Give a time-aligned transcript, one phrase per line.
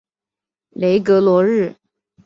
[0.71, 1.75] 雷格罗日。